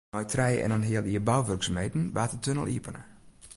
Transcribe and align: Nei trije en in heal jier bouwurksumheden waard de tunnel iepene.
Nei 0.15 0.27
trije 0.33 0.61
en 0.65 0.73
in 0.77 0.85
heal 0.89 1.05
jier 1.09 1.25
bouwurksumheden 1.29 2.03
waard 2.15 2.31
de 2.33 2.39
tunnel 2.43 2.67
iepene. 2.75 3.01